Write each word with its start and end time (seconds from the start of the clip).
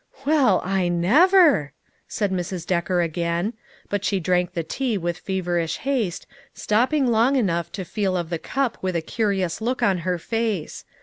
"Well, 0.25 0.63
I 0.65 0.87
never!" 0.87 1.73
said 2.07 2.31
Mrs. 2.31 2.65
Decker 2.65 3.03
again, 3.03 3.53
but 3.87 4.03
she 4.03 4.19
drank 4.19 4.53
the 4.53 4.63
tea 4.63 4.97
with 4.97 5.19
feverish 5.19 5.77
haste, 5.77 6.25
stop 6.55 6.89
ping 6.89 7.05
long 7.05 7.35
enough 7.35 7.71
to 7.73 7.85
feel 7.85 8.17
of 8.17 8.31
the 8.31 8.39
cup 8.39 8.79
with 8.81 8.95
a 8.95 9.03
curi 9.03 9.45
ous 9.45 9.61
look 9.61 9.83
on 9.83 9.99
her 9.99 10.17
face. 10.17 10.85